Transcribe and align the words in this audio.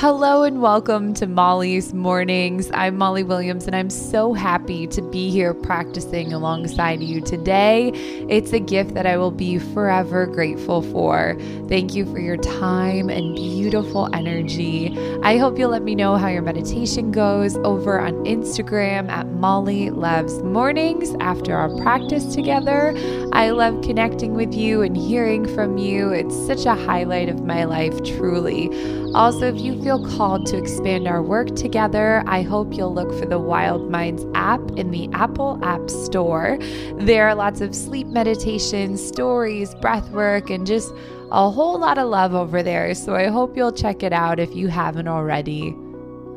Hello 0.00 0.44
and 0.44 0.62
welcome 0.62 1.12
to 1.14 1.26
Molly's 1.26 1.92
Mornings. 1.92 2.70
I'm 2.72 2.96
Molly 2.96 3.24
Williams 3.24 3.66
and 3.66 3.74
I'm 3.74 3.90
so 3.90 4.32
happy 4.32 4.86
to 4.86 5.02
be 5.02 5.28
here 5.28 5.52
practicing 5.52 6.32
alongside 6.32 7.02
you 7.02 7.20
today. 7.20 7.90
It's 8.28 8.52
a 8.52 8.60
gift 8.60 8.94
that 8.94 9.06
I 9.06 9.16
will 9.16 9.32
be 9.32 9.58
forever 9.58 10.24
grateful 10.24 10.82
for. 10.82 11.36
Thank 11.68 11.96
you 11.96 12.04
for 12.12 12.20
your 12.20 12.36
time 12.36 13.10
and 13.10 13.34
beautiful 13.34 14.08
energy. 14.14 14.96
I 15.24 15.36
hope 15.36 15.58
you'll 15.58 15.70
let 15.70 15.82
me 15.82 15.96
know 15.96 16.16
how 16.16 16.28
your 16.28 16.42
meditation 16.42 17.10
goes 17.10 17.56
over 17.56 17.98
on 17.98 18.12
Instagram 18.24 19.08
at 19.08 19.26
Molly 19.26 19.90
Loves 19.90 20.40
Mornings 20.44 21.12
after 21.18 21.56
our 21.56 21.76
practice 21.82 22.36
together. 22.36 22.94
I 23.32 23.50
love 23.50 23.82
connecting 23.82 24.34
with 24.34 24.54
you 24.54 24.82
and 24.82 24.96
hearing 24.96 25.44
from 25.56 25.76
you. 25.76 26.10
It's 26.10 26.36
such 26.46 26.66
a 26.66 26.76
highlight 26.76 27.28
of 27.28 27.44
my 27.44 27.64
life, 27.64 28.00
truly. 28.04 28.68
Also, 29.14 29.46
if 29.46 29.58
you 29.58 29.74
feel 29.88 30.04
called 30.18 30.44
to 30.44 30.58
expand 30.58 31.08
our 31.08 31.22
work 31.22 31.56
together, 31.56 32.22
I 32.26 32.42
hope 32.42 32.74
you'll 32.74 32.92
look 32.92 33.10
for 33.18 33.24
the 33.24 33.38
Wild 33.38 33.90
Minds 33.90 34.26
app 34.34 34.60
in 34.72 34.90
the 34.90 35.08
Apple 35.14 35.58
App 35.62 35.88
Store. 35.88 36.58
There 36.98 37.26
are 37.26 37.34
lots 37.34 37.62
of 37.62 37.74
sleep 37.74 38.06
meditations, 38.08 39.02
stories, 39.02 39.74
breath 39.76 40.10
work, 40.10 40.50
and 40.50 40.66
just 40.66 40.92
a 41.32 41.50
whole 41.50 41.78
lot 41.78 41.96
of 41.96 42.06
love 42.06 42.34
over 42.34 42.62
there. 42.62 42.94
So 42.94 43.14
I 43.14 43.28
hope 43.28 43.56
you'll 43.56 43.72
check 43.72 44.02
it 44.02 44.12
out 44.12 44.38
if 44.38 44.54
you 44.54 44.68
haven't 44.68 45.08
already. 45.08 45.74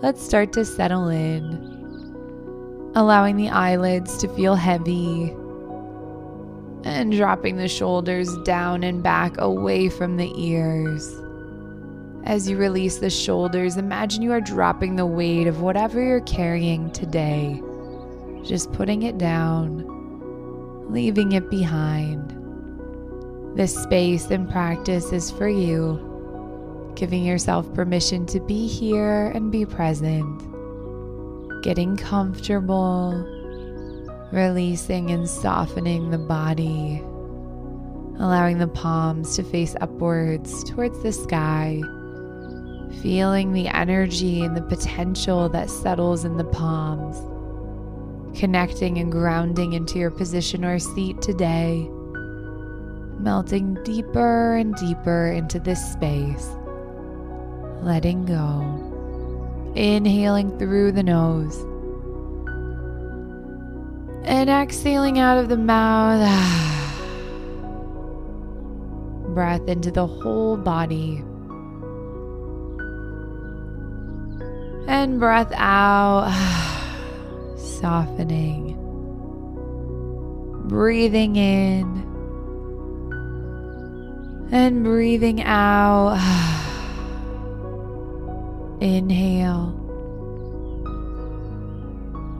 Let's 0.01 0.23
start 0.23 0.53
to 0.53 0.63
settle 0.63 1.09
in, 1.09 1.43
allowing 2.95 3.35
the 3.35 3.49
eyelids 3.49 4.17
to 4.19 4.29
feel 4.29 4.55
heavy. 4.55 5.35
And 6.85 7.11
dropping 7.11 7.57
the 7.57 7.67
shoulders 7.67 8.33
down 8.45 8.83
and 8.83 9.03
back 9.03 9.37
away 9.39 9.89
from 9.89 10.15
the 10.15 10.31
ears. 10.41 11.20
As 12.23 12.47
you 12.47 12.55
release 12.55 12.99
the 12.99 13.09
shoulders, 13.09 13.77
imagine 13.77 14.21
you 14.21 14.31
are 14.31 14.41
dropping 14.41 14.95
the 14.95 15.07
weight 15.07 15.47
of 15.47 15.61
whatever 15.61 15.99
you're 16.01 16.21
carrying 16.21 16.91
today. 16.91 17.61
Just 18.43 18.71
putting 18.73 19.03
it 19.03 19.17
down, 19.17 19.83
leaving 20.91 21.31
it 21.31 21.49
behind. 21.49 22.37
This 23.57 23.75
space 23.75 24.29
and 24.29 24.47
practice 24.47 25.11
is 25.11 25.31
for 25.31 25.49
you, 25.49 26.93
giving 26.95 27.25
yourself 27.25 27.73
permission 27.73 28.27
to 28.27 28.39
be 28.39 28.67
here 28.67 29.31
and 29.33 29.51
be 29.51 29.65
present, 29.65 30.43
getting 31.63 31.97
comfortable, 31.97 33.13
releasing 34.31 35.09
and 35.09 35.27
softening 35.27 36.11
the 36.11 36.19
body, 36.19 37.01
allowing 38.19 38.59
the 38.59 38.67
palms 38.67 39.35
to 39.37 39.43
face 39.43 39.75
upwards 39.81 40.63
towards 40.63 41.01
the 41.01 41.11
sky 41.11 41.81
feeling 43.01 43.53
the 43.53 43.67
energy 43.67 44.41
and 44.43 44.55
the 44.55 44.61
potential 44.61 45.49
that 45.49 45.69
settles 45.69 46.25
in 46.25 46.37
the 46.37 46.43
palms, 46.43 47.17
connecting 48.37 48.97
and 48.97 49.11
grounding 49.11 49.73
into 49.73 49.99
your 49.99 50.11
position 50.11 50.65
or 50.65 50.79
seat 50.79 51.21
today, 51.21 51.87
melting 53.19 53.75
deeper 53.83 54.55
and 54.55 54.75
deeper 54.75 55.27
into 55.27 55.59
this 55.59 55.83
space, 55.93 56.49
letting 57.81 58.25
go, 58.25 59.71
inhaling 59.75 60.57
through 60.57 60.91
the 60.91 61.03
nose. 61.03 61.65
And 64.23 64.49
exhaling 64.49 65.17
out 65.17 65.37
of 65.37 65.49
the 65.49 65.57
mouth. 65.57 66.21
Breath 69.33 69.67
into 69.67 69.89
the 69.89 70.05
whole 70.05 70.57
body. 70.57 71.23
And 74.87 75.19
breath 75.19 75.51
out, 75.55 76.31
softening. 77.57 78.77
Breathing 80.67 81.35
in 81.35 82.01
and 84.51 84.83
breathing 84.83 85.41
out. 85.43 86.15
Inhale 88.81 89.77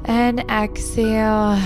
and 0.05 0.39
exhale. 0.49 1.57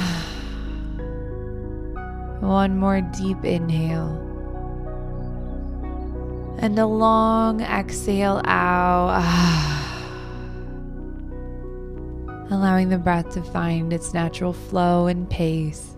One 2.42 2.78
more 2.78 3.02
deep 3.02 3.44
inhale. 3.44 4.22
And 6.60 6.78
a 6.80 6.86
long 6.86 7.62
exhale 7.62 8.42
out 8.46 9.75
allowing 12.52 12.90
the 12.90 12.98
breath 12.98 13.30
to 13.32 13.42
find 13.42 13.92
its 13.92 14.14
natural 14.14 14.54
flow 14.54 15.08
and 15.08 15.30
pace. 15.30 15.96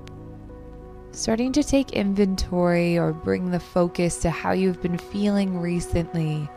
Starting 1.12 1.52
to 1.52 1.64
take 1.64 1.94
inventory 1.94 2.98
or 2.98 3.12
bring 3.12 3.52
the 3.52 3.60
focus 3.60 4.18
to 4.20 4.30
how 4.30 4.52
you've 4.52 4.82
been 4.82 4.98
feeling 4.98 5.60
recently, 5.60 6.48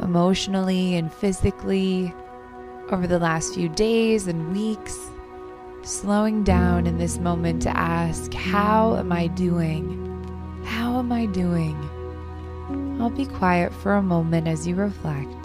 emotionally 0.00 0.96
and 0.96 1.12
physically, 1.12 2.12
over 2.90 3.06
the 3.06 3.18
last 3.18 3.54
few 3.54 3.68
days 3.68 4.26
and 4.26 4.52
weeks. 4.52 4.98
Slowing 5.82 6.44
down 6.44 6.86
in 6.86 6.98
this 6.98 7.18
moment 7.18 7.62
to 7.62 7.76
ask, 7.76 8.32
How 8.32 8.96
am 8.96 9.12
I 9.12 9.26
doing? 9.26 9.98
How 10.64 10.98
am 10.98 11.10
I 11.10 11.26
doing? 11.26 11.76
I'll 13.00 13.10
be 13.10 13.26
quiet 13.26 13.74
for 13.74 13.94
a 13.94 14.02
moment 14.02 14.46
as 14.46 14.66
you 14.66 14.76
reflect. 14.76 15.41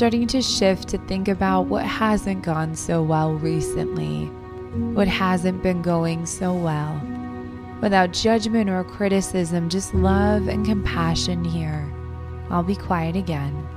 Starting 0.00 0.26
to 0.26 0.40
shift 0.40 0.88
to 0.88 0.96
think 1.06 1.28
about 1.28 1.66
what 1.66 1.84
hasn't 1.84 2.42
gone 2.42 2.74
so 2.74 3.02
well 3.02 3.34
recently, 3.34 4.24
what 4.94 5.06
hasn't 5.06 5.62
been 5.62 5.82
going 5.82 6.24
so 6.24 6.54
well. 6.54 6.98
Without 7.82 8.10
judgment 8.10 8.70
or 8.70 8.82
criticism, 8.82 9.68
just 9.68 9.92
love 9.92 10.48
and 10.48 10.64
compassion 10.64 11.44
here. 11.44 11.86
I'll 12.48 12.62
be 12.62 12.76
quiet 12.76 13.14
again. 13.14 13.68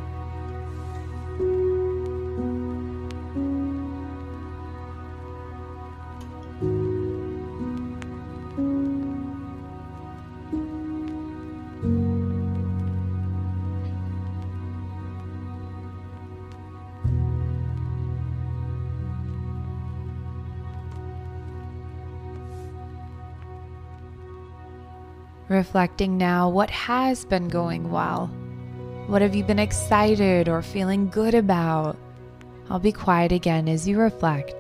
Reflecting 25.54 26.18
now, 26.18 26.50
what 26.50 26.72
has 26.72 27.26
been 27.26 27.48
going 27.48 27.92
well? 27.92 28.26
What 29.06 29.22
have 29.22 29.36
you 29.36 29.44
been 29.44 29.60
excited 29.60 30.50
or 30.50 30.64
feeling 30.64 31.10
good 31.10 31.36
about? 31.36 31.96
I'll 32.72 32.80
be 32.80 32.92
quiet 32.92 33.32
again 33.32 33.70
as 33.70 33.88
you 33.88 34.00
reflect. 34.00 34.56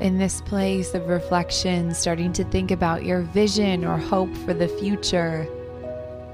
In 0.00 0.18
this 0.18 0.40
place 0.40 0.94
of 0.94 1.08
reflection, 1.08 1.94
starting 1.94 2.32
to 2.32 2.44
think 2.44 2.70
about 2.70 3.04
your 3.04 3.22
vision 3.22 3.84
or 3.84 3.96
hope 3.96 4.34
for 4.38 4.52
the 4.52 4.68
future. 4.68 5.46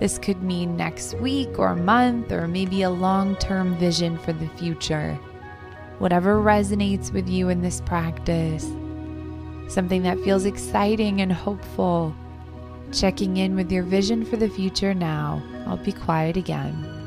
This 0.00 0.18
could 0.18 0.42
mean 0.42 0.76
next 0.76 1.14
week 1.14 1.58
or 1.58 1.76
month, 1.76 2.32
or 2.32 2.48
maybe 2.48 2.82
a 2.82 2.90
long 2.90 3.36
term 3.36 3.76
vision 3.76 4.18
for 4.18 4.32
the 4.32 4.48
future. 4.48 5.14
Whatever 5.98 6.36
resonates 6.36 7.12
with 7.12 7.28
you 7.28 7.50
in 7.50 7.60
this 7.60 7.82
practice, 7.82 8.64
something 9.68 10.02
that 10.02 10.20
feels 10.20 10.46
exciting 10.46 11.20
and 11.20 11.32
hopeful. 11.32 12.14
Checking 12.92 13.36
in 13.36 13.54
with 13.54 13.70
your 13.70 13.84
vision 13.84 14.24
for 14.24 14.36
the 14.36 14.48
future 14.48 14.94
now. 14.94 15.42
I'll 15.66 15.76
be 15.76 15.92
quiet 15.92 16.36
again. 16.36 16.99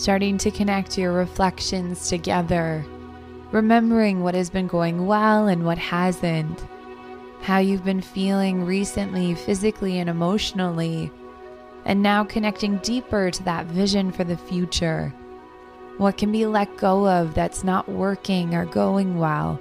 Starting 0.00 0.38
to 0.38 0.50
connect 0.50 0.96
your 0.96 1.12
reflections 1.12 2.08
together, 2.08 2.82
remembering 3.52 4.22
what 4.22 4.34
has 4.34 4.48
been 4.48 4.66
going 4.66 5.06
well 5.06 5.46
and 5.46 5.62
what 5.62 5.76
hasn't, 5.76 6.64
how 7.42 7.58
you've 7.58 7.84
been 7.84 8.00
feeling 8.00 8.64
recently, 8.64 9.34
physically 9.34 9.98
and 9.98 10.08
emotionally, 10.08 11.12
and 11.84 12.02
now 12.02 12.24
connecting 12.24 12.78
deeper 12.78 13.30
to 13.30 13.42
that 13.42 13.66
vision 13.66 14.10
for 14.10 14.24
the 14.24 14.38
future. 14.38 15.12
What 15.98 16.16
can 16.16 16.32
be 16.32 16.46
let 16.46 16.78
go 16.78 17.06
of 17.06 17.34
that's 17.34 17.62
not 17.62 17.86
working 17.86 18.54
or 18.54 18.64
going 18.64 19.18
well? 19.18 19.60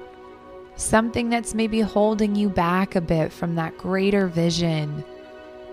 Something 0.77 1.29
that's 1.29 1.53
maybe 1.53 1.81
holding 1.81 2.33
you 2.37 2.47
back 2.47 2.95
a 2.95 3.01
bit 3.01 3.33
from 3.33 3.55
that 3.55 3.77
greater 3.77 4.27
vision 4.27 5.03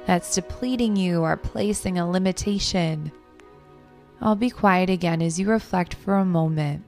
that's 0.08 0.34
depleting 0.34 0.96
you 0.96 1.20
or 1.20 1.36
placing 1.36 2.00
a 2.00 2.10
limitation. 2.10 3.12
I'll 4.20 4.36
be 4.36 4.50
quiet 4.50 4.90
again 4.90 5.22
as 5.22 5.38
you 5.38 5.48
reflect 5.48 5.94
for 5.94 6.16
a 6.16 6.24
moment. 6.24 6.85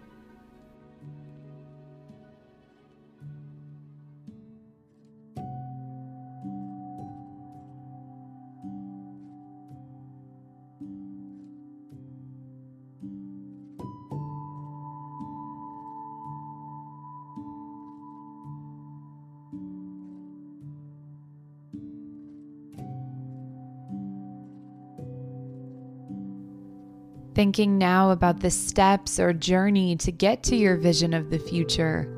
Thinking 27.39 27.79
now 27.79 28.11
about 28.11 28.41
the 28.41 28.51
steps 28.51 29.21
or 29.21 29.33
journey 29.33 29.95
to 29.99 30.11
get 30.11 30.43
to 30.43 30.57
your 30.57 30.77
vision 30.77 31.15
of 31.15 31.31
the 31.31 31.39
future. 31.39 32.13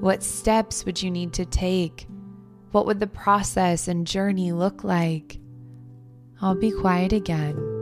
What 0.00 0.22
steps 0.22 0.84
would 0.84 1.02
you 1.02 1.10
need 1.10 1.32
to 1.32 1.46
take? 1.46 2.06
What 2.72 2.84
would 2.84 3.00
the 3.00 3.06
process 3.06 3.88
and 3.88 4.06
journey 4.06 4.52
look 4.52 4.84
like? 4.84 5.38
I'll 6.42 6.54
be 6.54 6.70
quiet 6.70 7.14
again. 7.14 7.77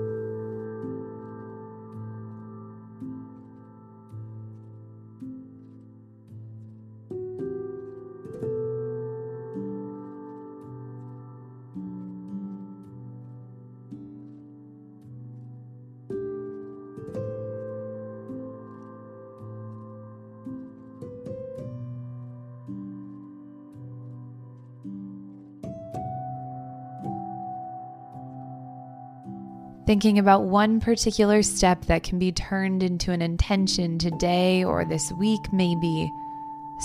Thinking 29.87 30.19
about 30.19 30.43
one 30.43 30.81
particular 30.81 31.43
step 31.43 31.85
that 31.87 32.03
can 32.03 32.19
be 32.19 32.33
turned 32.33 32.83
into 32.83 33.13
an 33.13 33.23
intention 33.23 33.99
today 33.99 34.65
or 34.65 34.85
this 34.85 35.13
week, 35.13 35.53
maybe. 35.53 36.13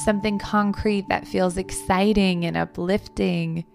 Something 0.05 0.37
concrete 0.37 1.09
that 1.09 1.27
feels 1.27 1.57
exciting 1.57 2.45
and 2.45 2.55
uplifting. 2.55 3.65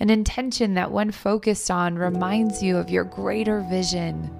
An 0.00 0.10
intention 0.10 0.74
that, 0.74 0.90
when 0.90 1.10
focused 1.12 1.70
on, 1.70 1.96
reminds 1.96 2.62
you 2.62 2.76
of 2.76 2.90
your 2.90 3.04
greater 3.04 3.60
vision. 3.70 4.30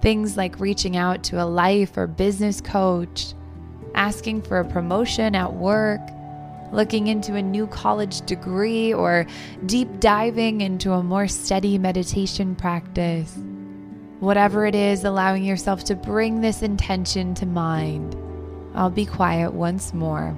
Things 0.00 0.36
like 0.36 0.60
reaching 0.60 0.96
out 0.96 1.22
to 1.24 1.42
a 1.42 1.44
life 1.44 1.96
or 1.96 2.06
business 2.06 2.60
coach, 2.60 3.34
asking 3.94 4.42
for 4.42 4.60
a 4.60 4.64
promotion 4.64 5.34
at 5.34 5.52
work, 5.52 6.00
looking 6.72 7.08
into 7.08 7.34
a 7.34 7.42
new 7.42 7.66
college 7.66 8.20
degree, 8.22 8.92
or 8.92 9.26
deep 9.66 10.00
diving 10.00 10.60
into 10.60 10.92
a 10.92 11.02
more 11.02 11.28
steady 11.28 11.78
meditation 11.78 12.54
practice. 12.54 13.36
Whatever 14.20 14.66
it 14.66 14.74
is, 14.74 15.04
allowing 15.04 15.44
yourself 15.44 15.84
to 15.84 15.94
bring 15.94 16.40
this 16.40 16.62
intention 16.62 17.34
to 17.34 17.46
mind. 17.46 18.16
I'll 18.74 18.90
be 18.90 19.06
quiet 19.06 19.52
once 19.52 19.94
more. 19.94 20.36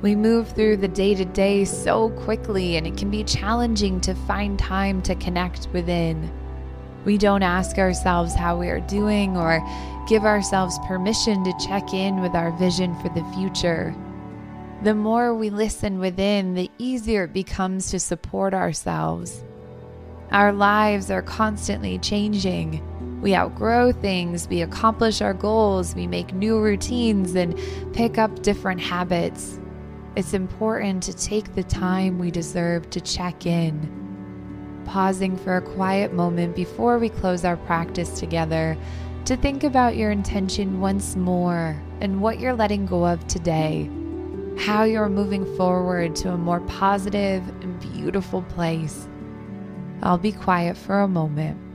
We 0.00 0.14
move 0.14 0.52
through 0.52 0.76
the 0.76 0.88
day 0.88 1.16
to 1.16 1.24
day 1.24 1.64
so 1.64 2.10
quickly, 2.10 2.76
and 2.76 2.86
it 2.86 2.96
can 2.96 3.10
be 3.10 3.24
challenging 3.24 4.00
to 4.02 4.14
find 4.14 4.56
time 4.56 5.02
to 5.02 5.16
connect 5.16 5.66
within. 5.72 6.30
We 7.04 7.18
don't 7.18 7.42
ask 7.42 7.78
ourselves 7.78 8.34
how 8.34 8.56
we 8.56 8.68
are 8.68 8.80
doing 8.80 9.36
or 9.36 9.60
give 10.08 10.24
ourselves 10.24 10.78
permission 10.86 11.42
to 11.42 11.66
check 11.66 11.92
in 11.92 12.20
with 12.20 12.34
our 12.34 12.52
vision 12.58 12.94
for 13.00 13.08
the 13.08 13.24
future. 13.34 13.94
The 14.84 14.94
more 14.94 15.34
we 15.34 15.50
listen 15.50 15.98
within, 15.98 16.54
the 16.54 16.70
easier 16.78 17.24
it 17.24 17.32
becomes 17.32 17.90
to 17.90 17.98
support 17.98 18.54
ourselves. 18.54 19.44
Our 20.30 20.52
lives 20.52 21.10
are 21.10 21.22
constantly 21.22 21.98
changing. 21.98 22.84
We 23.20 23.34
outgrow 23.34 23.90
things, 23.90 24.46
we 24.46 24.62
accomplish 24.62 25.20
our 25.20 25.34
goals, 25.34 25.96
we 25.96 26.06
make 26.06 26.32
new 26.34 26.60
routines, 26.60 27.34
and 27.34 27.58
pick 27.92 28.16
up 28.16 28.42
different 28.42 28.80
habits. 28.80 29.58
It's 30.16 30.34
important 30.34 31.02
to 31.04 31.14
take 31.14 31.54
the 31.54 31.62
time 31.62 32.18
we 32.18 32.30
deserve 32.30 32.90
to 32.90 33.00
check 33.00 33.46
in, 33.46 34.82
pausing 34.84 35.36
for 35.36 35.56
a 35.56 35.62
quiet 35.62 36.12
moment 36.12 36.56
before 36.56 36.98
we 36.98 37.08
close 37.08 37.44
our 37.44 37.56
practice 37.56 38.18
together 38.18 38.76
to 39.26 39.36
think 39.36 39.62
about 39.62 39.96
your 39.96 40.10
intention 40.10 40.80
once 40.80 41.14
more 41.14 41.80
and 42.00 42.20
what 42.20 42.40
you're 42.40 42.54
letting 42.54 42.86
go 42.86 43.06
of 43.06 43.24
today, 43.28 43.90
how 44.58 44.84
you're 44.84 45.08
moving 45.08 45.44
forward 45.56 46.16
to 46.16 46.32
a 46.32 46.38
more 46.38 46.60
positive 46.62 47.46
and 47.62 47.78
beautiful 47.78 48.42
place. 48.42 49.06
I'll 50.02 50.18
be 50.18 50.32
quiet 50.32 50.76
for 50.76 51.00
a 51.00 51.08
moment. 51.08 51.67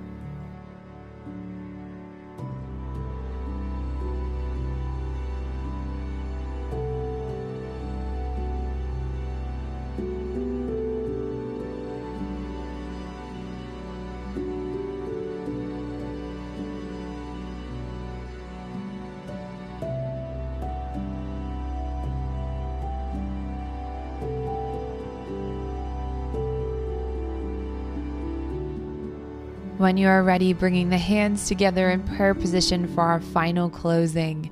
When 29.84 29.98
you 29.98 30.08
are 30.08 30.24
ready, 30.24 30.54
bringing 30.54 30.88
the 30.88 30.98
hands 30.98 31.46
together 31.46 31.90
in 31.90 32.04
prayer 32.04 32.34
position 32.34 32.88
for 32.88 33.02
our 33.02 33.20
final 33.20 33.70
closing. 33.70 34.50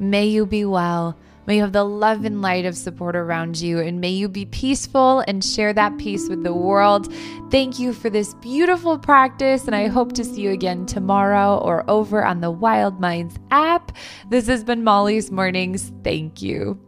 May 0.00 0.26
you 0.26 0.46
be 0.46 0.64
well. 0.64 1.16
May 1.46 1.58
you 1.58 1.62
have 1.62 1.72
the 1.72 1.84
love 1.84 2.24
and 2.24 2.42
light 2.42 2.64
of 2.64 2.76
support 2.76 3.14
around 3.14 3.60
you, 3.60 3.78
and 3.78 4.00
may 4.00 4.10
you 4.10 4.28
be 4.28 4.46
peaceful 4.46 5.20
and 5.28 5.44
share 5.44 5.72
that 5.74 5.96
peace 5.98 6.28
with 6.28 6.42
the 6.42 6.52
world. 6.52 7.14
Thank 7.52 7.78
you 7.78 7.92
for 7.92 8.10
this 8.10 8.34
beautiful 8.34 8.98
practice, 8.98 9.66
and 9.66 9.76
I 9.76 9.86
hope 9.86 10.12
to 10.14 10.24
see 10.24 10.40
you 10.40 10.50
again 10.50 10.86
tomorrow 10.86 11.56
or 11.58 11.88
over 11.88 12.24
on 12.24 12.40
the 12.40 12.50
Wild 12.50 12.98
Minds 12.98 13.36
app. 13.52 13.92
This 14.28 14.48
has 14.48 14.64
been 14.64 14.82
Molly's 14.82 15.30
Mornings. 15.30 15.92
Thank 16.02 16.42
you. 16.42 16.83